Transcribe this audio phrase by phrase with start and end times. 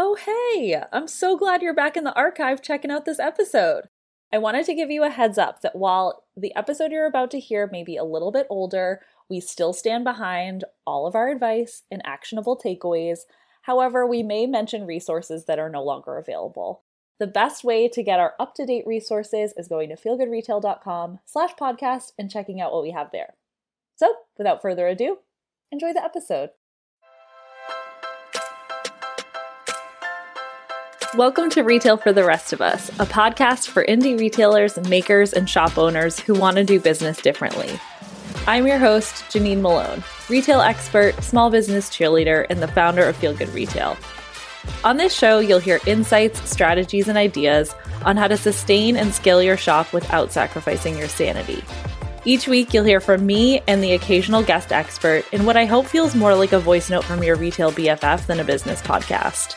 [0.00, 0.80] Oh, hey!
[0.92, 3.88] I'm so glad you're back in the archive checking out this episode.
[4.32, 7.40] I wanted to give you a heads up that while the episode you're about to
[7.40, 11.82] hear may be a little bit older, we still stand behind all of our advice
[11.90, 13.22] and actionable takeaways.
[13.62, 16.84] However, we may mention resources that are no longer available.
[17.18, 22.30] The best way to get our up-to-date resources is going to feelgoodretail.com slash podcast and
[22.30, 23.34] checking out what we have there.
[23.96, 25.18] So, without further ado,
[25.72, 26.50] enjoy the episode.
[31.18, 35.50] Welcome to Retail for the Rest of Us, a podcast for indie retailers, makers, and
[35.50, 37.76] shop owners who want to do business differently.
[38.46, 43.34] I'm your host, Janine Malone, retail expert, small business cheerleader, and the founder of Feel
[43.34, 43.96] Good Retail.
[44.84, 47.74] On this show, you'll hear insights, strategies, and ideas
[48.04, 51.64] on how to sustain and scale your shop without sacrificing your sanity.
[52.26, 55.86] Each week, you'll hear from me and the occasional guest expert in what I hope
[55.86, 59.56] feels more like a voice note from your retail BFF than a business podcast.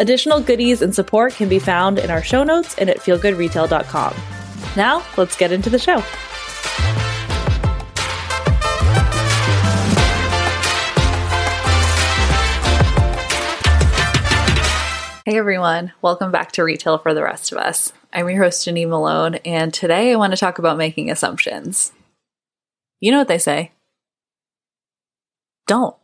[0.00, 4.14] Additional goodies and support can be found in our show notes and at feelgoodretail.com.
[4.74, 6.00] Now, let's get into the show.
[15.26, 17.92] Hey everyone, welcome back to Retail for the Rest of Us.
[18.10, 21.92] I'm your host, Janine Malone, and today I want to talk about making assumptions.
[23.00, 23.72] You know what they say
[25.66, 25.94] don't.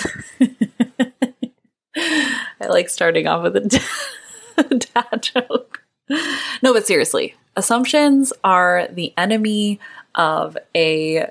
[2.64, 5.82] I like starting off with a dad joke.
[6.62, 9.80] No, but seriously, assumptions are the enemy
[10.14, 11.30] of a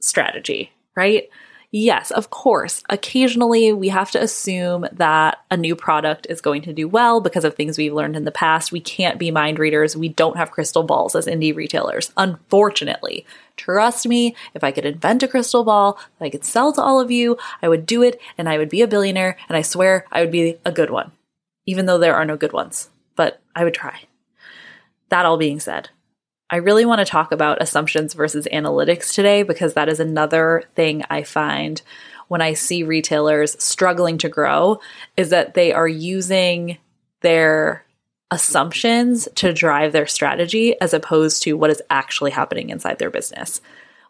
[0.00, 1.28] strategy, right?
[1.74, 2.82] Yes, of course.
[2.90, 7.46] Occasionally, we have to assume that a new product is going to do well because
[7.46, 8.72] of things we've learned in the past.
[8.72, 9.96] We can't be mind readers.
[9.96, 13.24] We don't have crystal balls as indie retailers, unfortunately.
[13.56, 17.00] Trust me, if I could invent a crystal ball that I could sell to all
[17.00, 20.04] of you, I would do it and I would be a billionaire, and I swear
[20.12, 21.12] I would be a good one,
[21.64, 22.90] even though there are no good ones.
[23.16, 24.02] But I would try.
[25.08, 25.88] That all being said,
[26.52, 31.02] I really want to talk about assumptions versus analytics today because that is another thing
[31.08, 31.80] I find
[32.28, 34.78] when I see retailers struggling to grow
[35.16, 36.76] is that they are using
[37.22, 37.86] their
[38.30, 43.62] assumptions to drive their strategy as opposed to what is actually happening inside their business.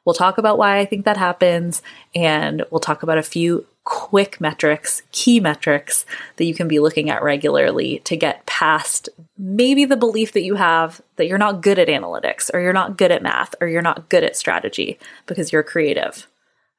[0.04, 1.82] We'll talk about why I think that happens,
[2.14, 7.10] and we'll talk about a few quick metrics, key metrics that you can be looking
[7.10, 11.78] at regularly to get past maybe the belief that you have that you're not good
[11.78, 15.52] at analytics or you're not good at math or you're not good at strategy because
[15.52, 16.28] you're creative.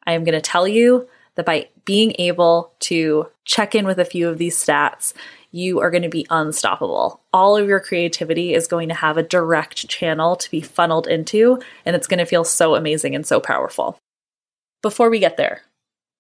[0.06, 4.06] I am going to tell you that by being able to check in with a
[4.06, 5.14] few of these stats,
[5.52, 7.22] you are going to be unstoppable.
[7.32, 11.60] All of your creativity is going to have a direct channel to be funneled into,
[11.86, 13.98] and it's going to feel so amazing and so powerful.
[14.82, 15.62] Before we get there,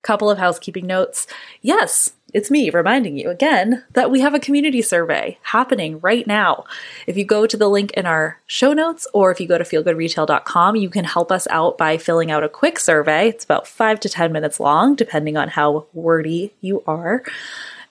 [0.04, 1.26] couple of housekeeping notes.
[1.62, 6.66] Yes, it's me reminding you again that we have a community survey happening right now.
[7.06, 9.64] If you go to the link in our show notes or if you go to
[9.64, 13.30] feelgoodretail.com, you can help us out by filling out a quick survey.
[13.30, 17.24] It's about five to 10 minutes long, depending on how wordy you are.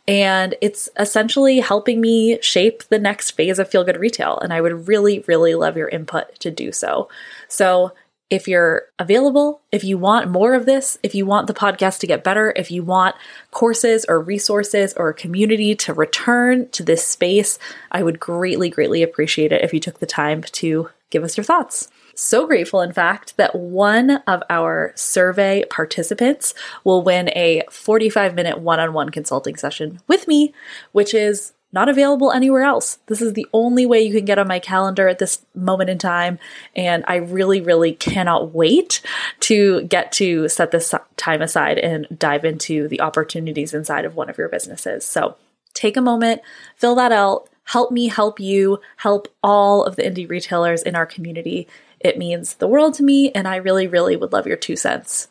[0.09, 4.39] And it's essentially helping me shape the next phase of Feel Good Retail.
[4.41, 7.09] And I would really, really love your input to do so.
[7.47, 7.93] So
[8.33, 12.07] if you're available, if you want more of this, if you want the podcast to
[12.07, 13.15] get better, if you want
[13.51, 17.59] courses or resources or a community to return to this space,
[17.91, 21.45] I would greatly, greatly appreciate it if you took the time to give us your
[21.45, 21.91] thoughts.
[22.15, 26.55] So grateful, in fact, that one of our survey participants
[26.85, 30.55] will win a 45 minute one on one consulting session with me,
[30.93, 32.99] which is not available anywhere else.
[33.07, 35.99] This is the only way you can get on my calendar at this moment in
[35.99, 36.39] time.
[36.77, 39.01] And I really, really cannot wait
[39.41, 44.29] to get to set this time aside and dive into the opportunities inside of one
[44.29, 45.05] of your businesses.
[45.07, 45.37] So
[45.73, 46.43] take a moment,
[46.77, 51.07] fill that out, help me help you, help all of the indie retailers in our
[51.07, 51.67] community.
[52.01, 55.29] It means the world to me, and I really, really would love your two cents.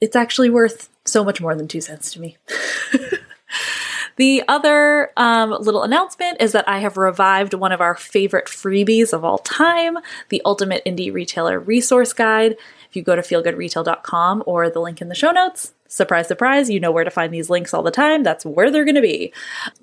[0.00, 2.36] It's actually worth so much more than two cents to me.
[4.16, 9.12] The other um, little announcement is that I have revived one of our favorite freebies
[9.12, 12.56] of all time, the Ultimate Indie Retailer Resource Guide.
[12.88, 16.78] If you go to feelgoodretail.com or the link in the show notes, surprise, surprise, you
[16.78, 18.22] know where to find these links all the time.
[18.22, 19.32] That's where they're going to be.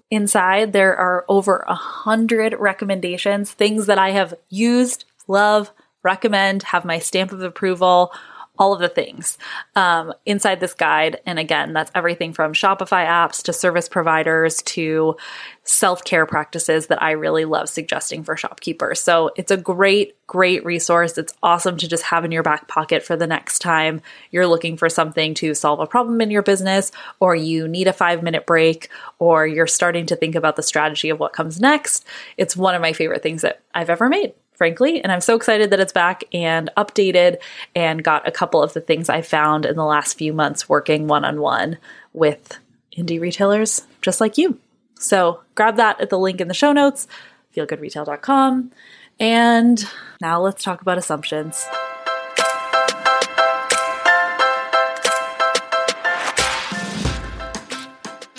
[0.10, 5.72] Inside, there are over a hundred recommendations, things that I have used, love,
[6.04, 8.14] recommend, have my stamp of approval
[8.62, 9.40] all of the things
[9.76, 11.20] um, inside this guide.
[11.26, 15.18] And again, that's everything from Shopify apps to service providers to
[15.64, 19.02] self care practices that I really love suggesting for shopkeepers.
[19.02, 21.18] So it's a great, great resource.
[21.18, 24.00] It's awesome to just have in your back pocket for the next time
[24.30, 27.94] you're looking for something to solve a problem in your business, or you need a
[27.94, 32.06] five minute break, or you're starting to think about the strategy of what comes next.
[32.38, 35.02] It's one of my favorite things that I've ever made frankly.
[35.02, 37.38] And I'm so excited that it's back and updated
[37.76, 41.08] and got a couple of the things I found in the last few months working
[41.08, 41.78] one on one
[42.14, 42.60] with
[42.96, 44.60] indie retailers just like you.
[45.00, 47.08] So grab that at the link in the show notes,
[47.56, 48.72] feelgoodretail.com.
[49.20, 49.84] And
[50.22, 51.66] now let's talk about assumptions.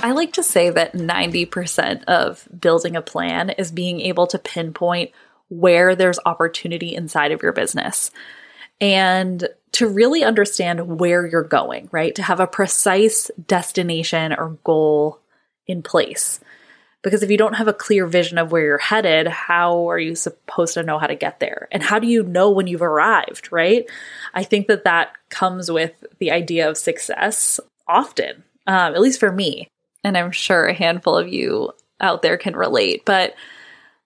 [0.05, 5.13] I like to say that 90% of building a plan is being able to pinpoint
[5.53, 8.11] where there's opportunity inside of your business
[8.81, 12.15] and to really understand where you're going, right?
[12.15, 15.21] To have a precise destination or goal
[15.67, 16.41] in place.
[17.03, 20.15] Because if you don't have a clear vision of where you're headed, how are you
[20.15, 21.69] supposed to know how to get there?
[21.71, 23.87] And how do you know when you've arrived, right?
[24.35, 29.33] I think that that comes with the idea of success often, um, at least for
[29.33, 29.69] me.
[30.05, 33.05] And I'm sure a handful of you out there can relate.
[33.05, 33.35] But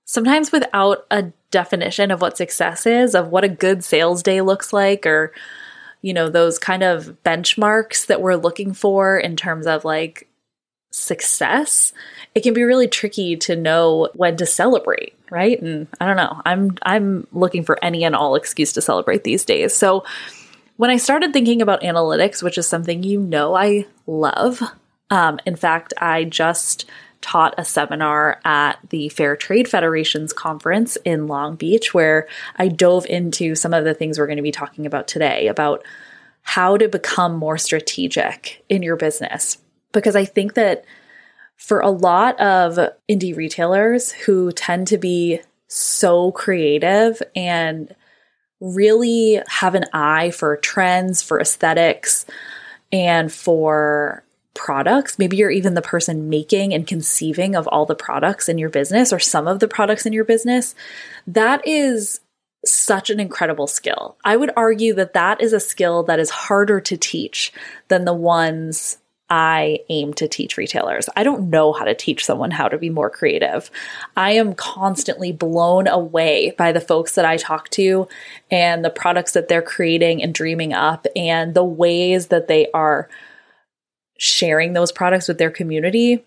[0.07, 4.73] sometimes without a definition of what success is, of what a good sales day looks
[4.73, 5.33] like, or,
[6.01, 10.29] you know, those kind of benchmarks that we're looking for in terms of like
[10.91, 11.93] success,
[12.35, 15.61] it can be really tricky to know when to celebrate, right?
[15.61, 16.41] And I don't know.
[16.47, 19.75] I'm I'm looking for any and all excuse to celebrate these days.
[19.75, 20.05] So
[20.77, 24.63] when I started thinking about analytics, which is something you know I love,
[25.11, 26.87] um, in fact, I just
[27.21, 33.07] taught a seminar at the Fair Trade Federation's conference in Long Beach where I dove
[33.07, 35.85] into some of the things we're going to be talking about today about
[36.43, 39.59] how to become more strategic in your business.
[39.93, 40.85] Because I think that
[41.57, 42.79] for a lot of
[43.09, 47.95] indie retailers who tend to be so creative and
[48.61, 52.27] really have an eye for trends, for aesthetics,
[52.93, 54.23] and for
[54.57, 55.19] products.
[55.19, 59.13] Maybe you're even the person making and conceiving of all the products in your business
[59.13, 60.75] or some of the products in your business.
[61.27, 62.21] That is
[62.65, 64.17] such an incredible skill.
[64.25, 67.53] I would argue that that is a skill that is harder to teach
[67.89, 68.99] than the ones
[69.29, 71.09] I aim to teach retailers.
[71.17, 73.71] I don't know how to teach someone how to be more creative.
[74.17, 78.07] I am constantly blown away by the folks that I talk to
[78.51, 83.09] and the products that they're creating and dreaming up and the ways that they are
[84.19, 86.25] sharing those products with their community,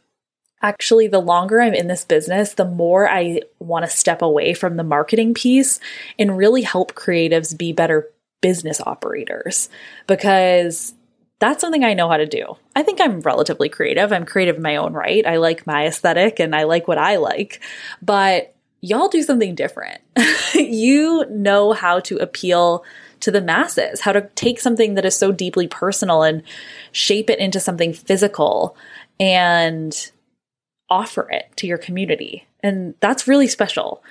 [0.62, 4.76] actually, the longer I'm in this business, the more I want to step away from
[4.76, 5.80] the marketing piece
[6.18, 8.10] and really help creatives be better
[8.42, 9.70] business operators
[10.08, 10.94] because
[11.40, 12.58] that's something I know how to do.
[12.76, 14.12] I think I'm relatively creative.
[14.12, 15.26] I'm creative in my own right.
[15.26, 17.62] I like my aesthetic and I like what I like,
[18.02, 20.00] but y'all do something different.
[20.54, 22.84] you know how to appeal
[23.22, 26.44] to the masses, how to take something that is so deeply personal and
[26.92, 28.76] shape it into something physical
[29.20, 30.12] and
[30.90, 32.48] offer it to your community.
[32.62, 34.04] And that's really special.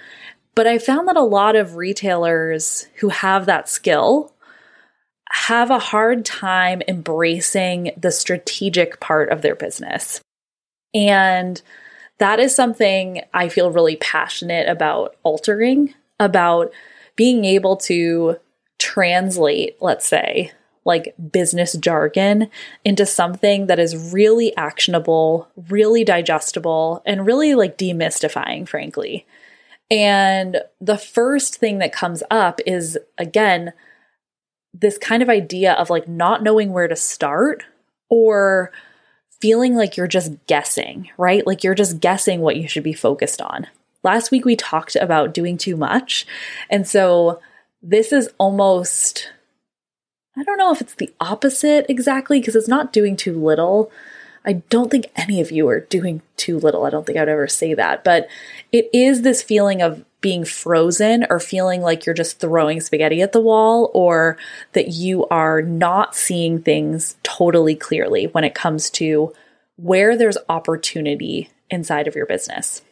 [0.55, 4.33] But I found that a lot of retailers who have that skill
[5.31, 10.21] have a hard time embracing the strategic part of their business.
[10.95, 11.61] And
[12.19, 16.73] that is something I feel really passionate about altering, about
[17.15, 18.39] being able to
[18.79, 20.53] translate, let's say,
[20.85, 22.51] like business jargon
[22.85, 29.27] into something that is really actionable, really digestible, and really like demystifying, frankly.
[29.91, 33.73] And the first thing that comes up is again,
[34.73, 37.65] this kind of idea of like not knowing where to start
[38.09, 38.73] or
[39.41, 41.47] feeling like you're just guessing, right?
[41.47, 43.67] Like you're just guessing what you should be focused on.
[44.03, 46.27] Last week we talked about doing too much.
[46.71, 47.41] And so
[47.83, 49.31] this is almost,
[50.37, 53.91] I don't know if it's the opposite exactly, because it's not doing too little.
[54.45, 56.85] I don't think any of you are doing too little.
[56.85, 58.05] I don't think I'd ever say that.
[58.05, 58.29] But
[58.73, 63.33] it is this feeling of being frozen or feeling like you're just throwing spaghetti at
[63.33, 64.37] the wall or
[64.73, 69.33] that you are not seeing things totally clearly when it comes to
[69.77, 72.83] where there's opportunity inside of your business.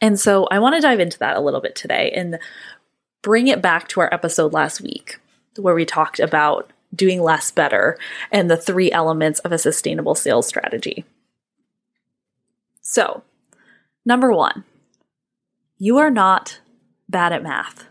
[0.00, 2.38] And so I want to dive into that a little bit today and
[3.26, 5.18] bring it back to our episode last week
[5.56, 7.98] where we talked about doing less better
[8.30, 11.04] and the three elements of a sustainable sales strategy.
[12.82, 13.24] So,
[14.04, 14.62] number one,
[15.76, 16.60] you are not
[17.08, 17.86] bad at math.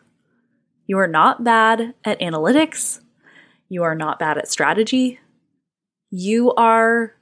[0.87, 3.01] You are not bad at analytics.
[3.67, 5.19] you are not bad at strategy.
[6.11, 7.13] You are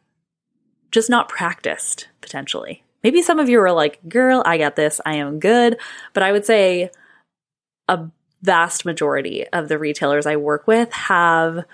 [0.92, 2.84] just not practiced, potentially.
[3.04, 5.02] Maybe some of you are like, girl, I got this.
[5.04, 5.80] I am good.
[6.14, 6.92] But I would say
[7.88, 8.08] a
[8.42, 11.66] vast majority of the retailers I work with have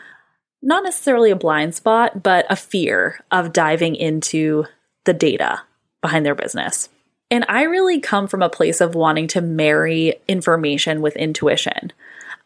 [0.62, 4.66] not necessarily a blind spot, but a fear of diving into
[5.06, 5.62] the data
[6.02, 6.90] behind their business.
[7.32, 11.94] And I really come from a place of wanting to marry information with intuition.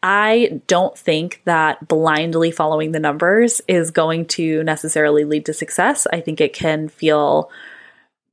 [0.02, 6.06] I don't think that blindly following the numbers is going to necessarily lead to success.
[6.12, 7.50] I think it can feel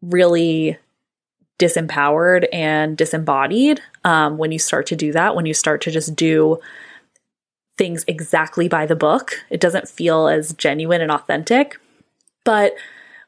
[0.02, 0.78] really
[1.60, 6.16] disempowered and disembodied um, when you start to do that, when you start to just
[6.16, 6.58] do
[7.76, 9.34] things exactly by the book.
[9.50, 11.78] It doesn't feel as genuine and authentic.
[12.44, 12.74] But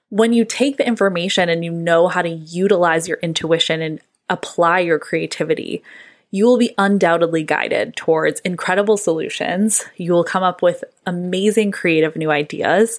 [0.09, 4.81] when you take the information and you know how to utilize your intuition and apply
[4.81, 5.83] your creativity,
[6.31, 9.85] you will be undoubtedly guided towards incredible solutions.
[9.97, 12.99] You will come up with amazing creative new ideas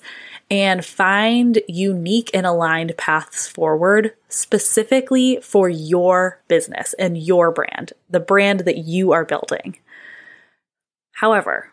[0.53, 8.19] and find unique and aligned paths forward specifically for your business and your brand, the
[8.19, 9.79] brand that you are building.
[11.13, 11.72] However,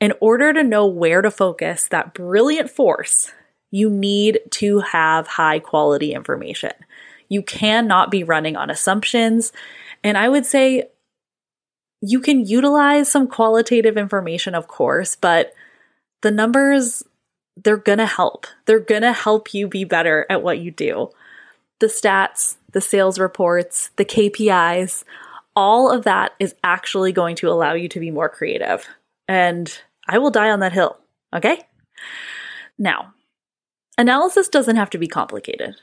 [0.00, 3.32] in order to know where to focus that brilliant force
[3.70, 6.72] you need to have high quality information.
[7.28, 9.52] You cannot be running on assumptions.
[10.02, 10.88] And I would say
[12.00, 15.54] you can utilize some qualitative information, of course, but
[16.22, 17.02] the numbers,
[17.62, 18.46] they're gonna help.
[18.66, 21.10] They're gonna help you be better at what you do.
[21.78, 25.04] The stats, the sales reports, the KPIs,
[25.56, 28.86] all of that is actually going to allow you to be more creative.
[29.26, 29.72] And
[30.08, 30.98] I will die on that hill.
[31.34, 31.60] Okay?
[32.78, 33.14] Now,
[34.00, 35.76] Analysis doesn't have to be complicated.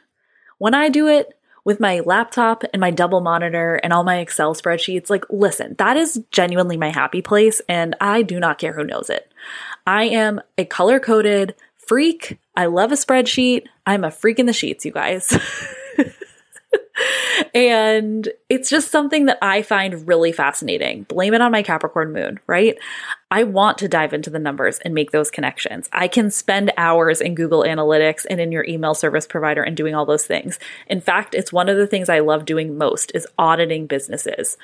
[0.58, 4.56] When I do it with my laptop and my double monitor and all my Excel
[4.56, 8.84] spreadsheets, like, listen, that is genuinely my happy place, and I do not care who
[8.84, 9.32] knows it.
[9.86, 11.54] I am a color coded
[11.88, 12.38] freak.
[12.56, 13.66] I love a spreadsheet.
[13.86, 15.34] I'm a freak in the sheets, you guys.
[17.54, 21.04] and it's just something that I find really fascinating.
[21.04, 22.78] Blame it on my Capricorn moon, right?
[23.32, 25.90] I want to dive into the numbers and make those connections.
[25.92, 29.96] I can spend hours in Google Analytics and in your email service provider and doing
[29.96, 30.60] all those things.
[30.88, 34.58] In fact, it's one of the things I love doing most is auditing businesses.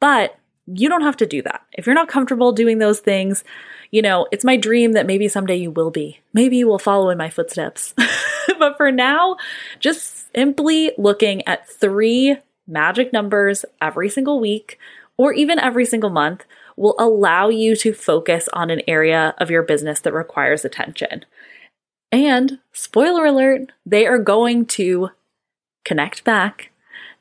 [0.00, 1.62] But you don't have to do that.
[1.72, 3.44] If you're not comfortable doing those things,
[3.90, 6.20] you know, it's my dream that maybe someday you will be.
[6.32, 7.94] Maybe you will follow in my footsteps.
[8.58, 9.36] but for now,
[9.78, 14.78] just simply looking at three magic numbers every single week
[15.16, 16.44] or even every single month
[16.76, 21.24] will allow you to focus on an area of your business that requires attention.
[22.12, 25.10] And spoiler alert, they are going to
[25.84, 26.70] connect back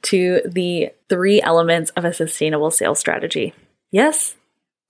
[0.06, 3.54] to the three elements of a sustainable sales strategy.
[3.92, 4.36] Yes,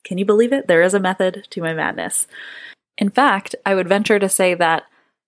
[0.03, 0.67] can you believe it?
[0.67, 2.27] There is a method to my madness.
[2.97, 4.83] In fact, I would venture to say that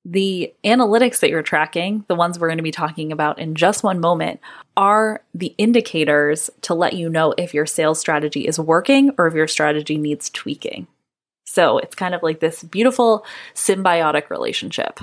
[0.06, 3.84] the analytics that you're tracking, the ones we're going to be talking about in just
[3.84, 4.40] one moment,
[4.78, 9.34] are the indicators to let you know if your sales strategy is working or if
[9.34, 10.88] your strategy needs tweaking.
[11.46, 15.00] So it's kind of like this beautiful symbiotic relationship.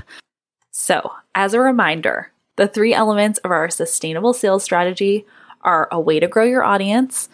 [0.71, 5.27] So, as a reminder, the three elements of our sustainable sales strategy
[5.63, 7.29] are a way to grow your audience,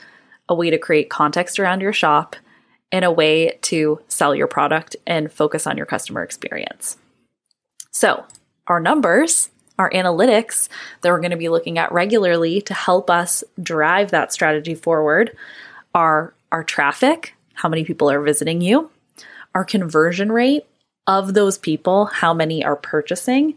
[0.49, 2.37] a way to create context around your shop,
[2.93, 6.97] and a way to sell your product and focus on your customer experience.
[7.91, 8.25] So,
[8.67, 10.69] our numbers, our analytics
[11.01, 15.37] that we're going to be looking at regularly to help us drive that strategy forward
[15.95, 18.91] are our traffic, how many people are visiting you,
[19.55, 20.65] our conversion rate
[21.07, 23.57] of those people, how many are purchasing,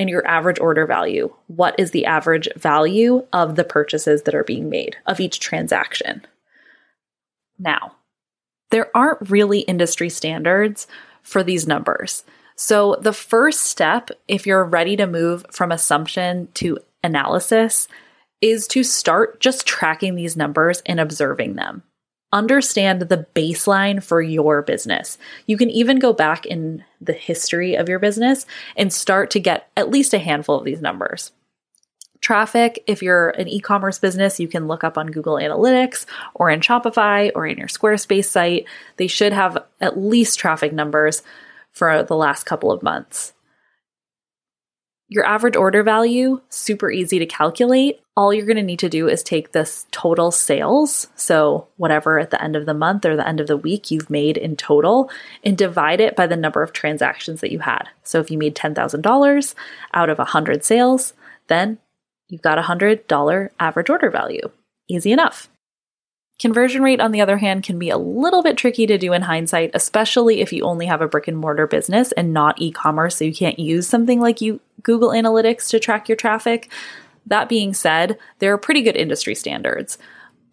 [0.00, 1.32] and your average order value.
[1.48, 6.24] What is the average value of the purchases that are being made of each transaction?
[7.58, 7.96] Now,
[8.70, 10.86] there aren't really industry standards
[11.22, 12.24] for these numbers.
[12.56, 17.86] So, the first step, if you're ready to move from assumption to analysis,
[18.40, 21.82] is to start just tracking these numbers and observing them.
[22.32, 25.18] Understand the baseline for your business.
[25.46, 28.46] You can even go back in the history of your business
[28.76, 31.32] and start to get at least a handful of these numbers.
[32.20, 36.50] Traffic, if you're an e commerce business, you can look up on Google Analytics or
[36.50, 38.66] in Shopify or in your Squarespace site.
[38.96, 41.22] They should have at least traffic numbers
[41.72, 43.32] for the last couple of months.
[45.12, 48.00] Your average order value, super easy to calculate.
[48.16, 52.30] All you're going to need to do is take this total sales, so whatever at
[52.30, 55.10] the end of the month or the end of the week you've made in total,
[55.42, 57.88] and divide it by the number of transactions that you had.
[58.04, 59.54] So if you made $10,000
[59.94, 61.12] out of 100 sales,
[61.48, 61.78] then
[62.28, 64.48] you've got a $100 average order value.
[64.88, 65.48] Easy enough.
[66.40, 69.20] Conversion rate, on the other hand, can be a little bit tricky to do in
[69.20, 73.16] hindsight, especially if you only have a brick and mortar business and not e commerce,
[73.16, 76.72] so you can't use something like you Google Analytics to track your traffic.
[77.26, 79.98] That being said, there are pretty good industry standards.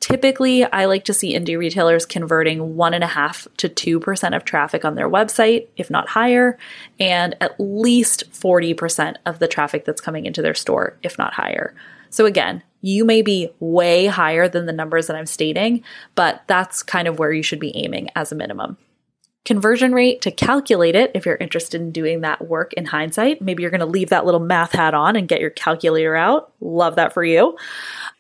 [0.02, 5.10] Typically, I like to see indie retailers converting 1.5 to 2% of traffic on their
[5.10, 6.58] website, if not higher,
[7.00, 11.74] and at least 40% of the traffic that's coming into their store, if not higher.
[12.10, 15.84] So, again, you may be way higher than the numbers that I'm stating,
[16.16, 18.78] but that's kind of where you should be aiming as a minimum.
[19.46, 23.62] Conversion rate to calculate it, if you're interested in doing that work in hindsight, maybe
[23.62, 26.52] you're going to leave that little math hat on and get your calculator out.
[26.60, 27.58] Love that for you.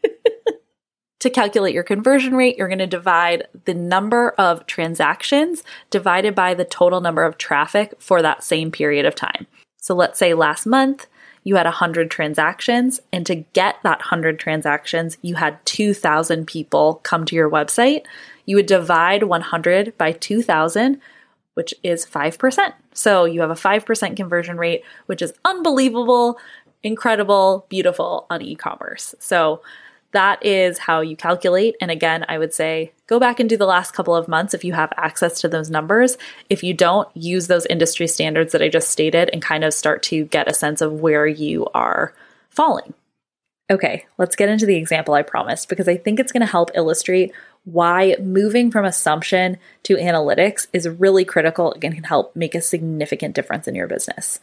[1.20, 6.54] to calculate your conversion rate, you're going to divide the number of transactions divided by
[6.54, 9.48] the total number of traffic for that same period of time.
[9.82, 11.08] So let's say last month
[11.48, 17.24] you had 100 transactions, and to get that 100 transactions, you had 2,000 people come
[17.24, 18.06] to your website.
[18.46, 21.00] You would divide 100 by 2,000,
[21.54, 22.74] which is 5%.
[22.92, 26.38] So you have a 5% conversion rate, which is unbelievable,
[26.84, 29.16] incredible, beautiful on e commerce.
[29.20, 29.62] So
[30.18, 31.76] that is how you calculate.
[31.80, 34.64] And again, I would say go back and do the last couple of months if
[34.64, 36.18] you have access to those numbers.
[36.50, 40.02] If you don't, use those industry standards that I just stated and kind of start
[40.04, 42.16] to get a sense of where you are
[42.50, 42.96] falling.
[43.70, 46.72] Okay, let's get into the example I promised because I think it's going to help
[46.74, 47.32] illustrate
[47.66, 53.36] why moving from assumption to analytics is really critical and can help make a significant
[53.36, 54.40] difference in your business.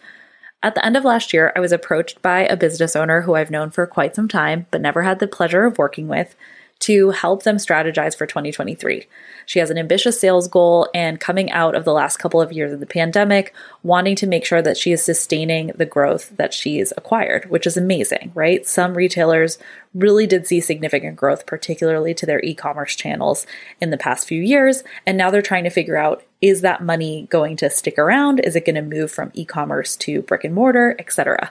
[0.62, 3.50] At the end of last year, I was approached by a business owner who I've
[3.50, 6.34] known for quite some time, but never had the pleasure of working with,
[6.80, 9.06] to help them strategize for 2023.
[9.46, 12.72] She has an ambitious sales goal and coming out of the last couple of years
[12.72, 16.92] of the pandemic, wanting to make sure that she is sustaining the growth that she's
[16.96, 18.66] acquired, which is amazing, right?
[18.66, 19.58] Some retailers
[19.94, 23.46] really did see significant growth, particularly to their e commerce channels
[23.80, 24.82] in the past few years.
[25.06, 28.38] And now they're trying to figure out is that money going to stick around?
[28.40, 31.50] Is it going to move from e commerce to brick and mortar, etc.?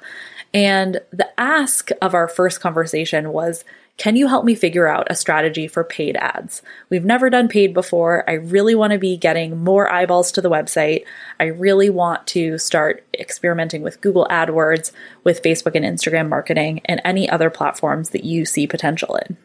[0.53, 3.65] And the ask of our first conversation was
[3.97, 6.61] can you help me figure out a strategy for paid ads?
[6.89, 8.27] We've never done paid before.
[8.29, 11.05] I really want to be getting more eyeballs to the website.
[11.39, 14.91] I really want to start experimenting with Google AdWords,
[15.23, 19.37] with Facebook and Instagram marketing, and any other platforms that you see potential in.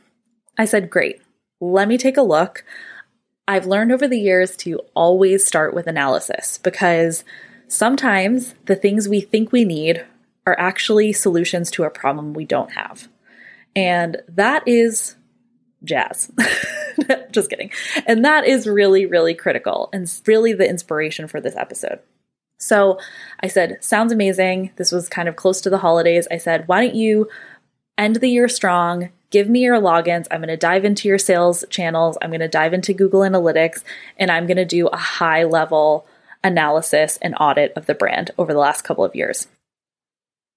[0.59, 1.23] I said, Great,
[1.59, 2.65] let me take a look.
[3.49, 7.25] I've learned over the years to always start with analysis because
[7.67, 10.05] sometimes the things we think we need
[10.47, 13.09] are actually solutions to a problem we don't have.
[13.75, 15.17] And that is
[15.83, 16.31] jazz.
[17.31, 17.71] Just kidding.
[18.07, 22.01] And that is really, really critical and really the inspiration for this episode.
[22.59, 22.99] So
[23.41, 24.73] I said, sounds amazing.
[24.77, 26.29] This was kind of close to the holidays.
[26.31, 27.29] I said, why don't you
[27.97, 29.11] end the year strong?
[29.31, 30.27] Give me your logins.
[30.31, 32.17] I'm going to dive into your sales channels.
[32.23, 33.83] I'm going to dive into Google Analytics
[34.17, 36.07] and I'm going to do a high level
[36.43, 39.49] analysis and audit of the brand over the last couple of years.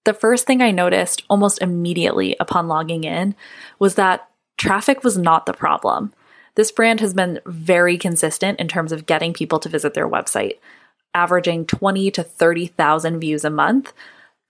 [0.05, 3.35] The first thing I noticed almost immediately upon logging in
[3.77, 6.13] was that traffic was not the problem.
[6.55, 10.57] This brand has been very consistent in terms of getting people to visit their website,
[11.13, 13.93] averaging 20 to 30,000 views a month.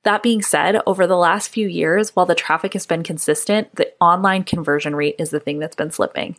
[0.03, 3.93] That being said, over the last few years, while the traffic has been consistent, the
[4.01, 6.37] online conversion rate is the thing that's been slipping.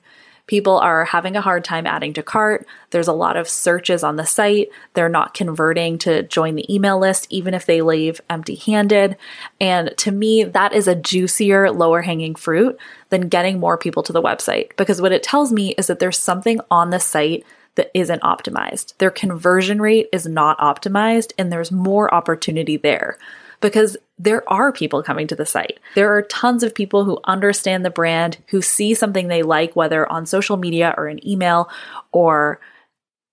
[0.48, 2.66] People are having a hard time adding to cart.
[2.90, 4.70] There's a lot of searches on the site.
[4.94, 9.16] They're not converting to join the email list, even if they leave empty handed.
[9.60, 12.76] And to me, that is a juicier, lower hanging fruit
[13.10, 14.76] than getting more people to the website.
[14.76, 17.46] Because what it tells me is that there's something on the site
[17.76, 18.96] that isn't optimized.
[18.98, 23.16] Their conversion rate is not optimized, and there's more opportunity there
[23.62, 25.80] because there are people coming to the site.
[25.94, 30.10] There are tons of people who understand the brand, who see something they like, whether
[30.10, 31.70] on social media or an email
[32.12, 32.60] or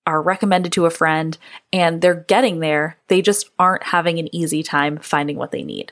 [0.07, 1.37] are recommended to a friend,
[1.71, 2.97] and they're getting there.
[3.09, 5.91] They just aren't having an easy time finding what they need.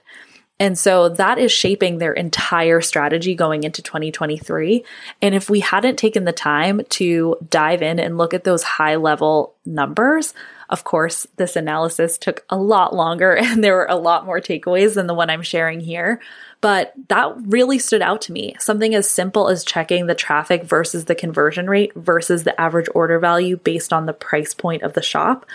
[0.60, 4.84] And so that is shaping their entire strategy going into 2023.
[5.22, 8.96] And if we hadn't taken the time to dive in and look at those high
[8.96, 10.34] level numbers,
[10.70, 14.96] of course, this analysis took a lot longer and there were a lot more takeaways
[14.96, 16.20] than the one I'm sharing here.
[16.60, 18.56] But that really stood out to me.
[18.60, 23.20] Something as simple as checking the traffic versus the conversion rate versus the average order
[23.20, 25.46] value based on the price point of the shop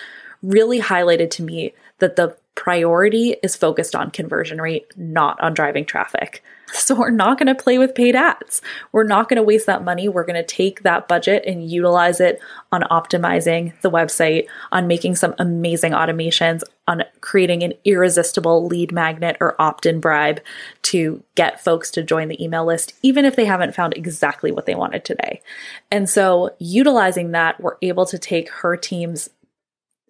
[0.43, 5.85] really highlighted to me that the priority is focused on conversion rate, not on driving
[5.85, 6.43] traffic.
[6.75, 8.62] So we're not going to play with paid ads.
[8.93, 10.09] We're not going to waste that money.
[10.09, 12.41] We're going to take that budget and utilize it
[12.73, 19.37] on optimizing the website, on making some amazing automations, on creating an irresistible lead magnet
[19.38, 20.41] or opt in bribe
[20.83, 24.65] to get folks to join the email list, even if they haven't found exactly what
[24.65, 25.43] they wanted today.
[25.91, 29.29] And so, utilizing that, we're able to take her team's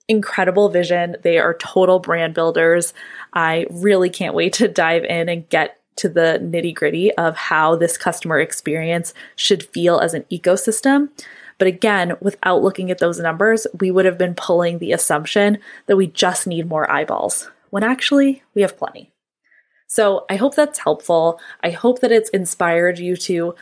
[0.08, 1.16] incredible vision.
[1.22, 2.92] They are total brand builders.
[3.32, 7.76] I really can't wait to dive in and get to the nitty gritty of how
[7.76, 11.10] this customer experience should feel as an ecosystem.
[11.58, 15.96] But again, without looking at those numbers, we would have been pulling the assumption that
[15.96, 19.12] we just need more eyeballs, when actually we have plenty.
[19.86, 21.38] So I hope that's helpful.
[21.62, 23.54] I hope that it's inspired you to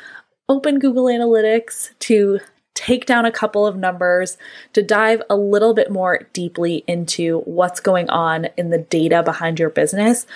[0.49, 2.39] open Google Analytics, to
[2.81, 4.39] take down a couple of numbers,
[4.73, 9.59] to dive a little bit more deeply into what's going on in the data behind
[9.59, 10.27] your business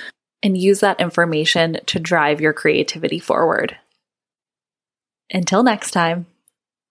[0.42, 3.78] and use that information to drive your creativity forward.
[5.32, 6.26] Until next time,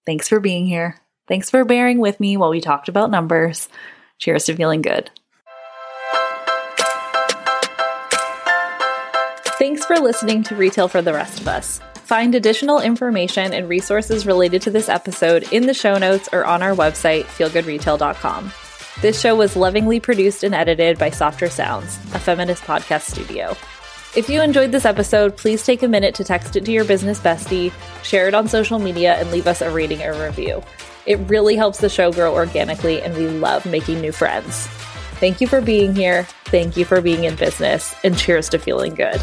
[0.08, 1.00] thanks for being here.
[1.28, 3.70] Thanks for bearing with me while we talked about numbers.
[4.18, 5.12] Cheers to feeling good.
[9.60, 11.80] Thanks for listening to Retail for the Rest of Us.
[12.14, 16.62] Find additional information and resources related to this episode in the show notes or on
[16.62, 18.54] our website, feelgoodretail.com.
[19.02, 23.58] This show was lovingly produced and edited by Softer Sounds, a feminist podcast studio.
[24.16, 27.20] If you enjoyed this episode, please take a minute to text it to your business
[27.20, 27.74] bestie,
[28.04, 30.62] share it on social media, and leave us a rating or review.
[31.08, 34.68] It really helps the show grow organically, and we love making new friends.
[35.18, 36.28] Thank you for being here.
[36.46, 39.20] Thank you for being in business, and cheers to feeling good.